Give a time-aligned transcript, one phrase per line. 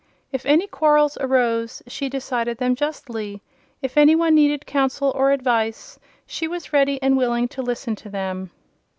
[0.31, 3.43] If any quarrels arose she decided them justly;
[3.83, 8.09] if any one needed counsel or advice she was ready and willing to listen to
[8.09, 8.49] them.